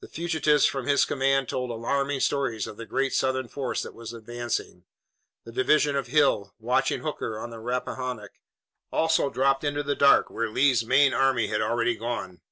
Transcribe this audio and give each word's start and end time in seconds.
The 0.00 0.08
fugitives 0.08 0.66
from 0.66 0.86
his 0.86 1.06
command 1.06 1.48
told 1.48 1.70
alarming 1.70 2.20
stories 2.20 2.66
of 2.66 2.76
the 2.76 2.84
great 2.84 3.14
Southern 3.14 3.48
force 3.48 3.80
that 3.80 3.94
was 3.94 4.12
advancing. 4.12 4.84
The 5.44 5.52
division 5.52 5.96
of 5.96 6.08
Hill, 6.08 6.52
watching 6.58 7.00
Hooker 7.00 7.38
on 7.38 7.48
the 7.48 7.58
Rappahannock, 7.58 8.32
also 8.92 9.30
dropped 9.30 9.64
into 9.64 9.82
the 9.82 9.96
dark 9.96 10.28
where 10.28 10.50
Lee's 10.50 10.84
main 10.84 11.14
army 11.14 11.46
had 11.46 11.62
already 11.62 11.96
gone. 11.96 12.42